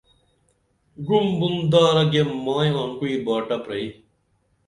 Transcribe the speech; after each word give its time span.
گُعُم 1.05 1.25
بُن 1.39 1.55
دارہ 1.71 2.03
گیم 2.11 2.29
مائی 2.45 2.69
آنگوعی 2.81 3.17
باٹہ 3.25 3.57
پرَئی 3.63 3.87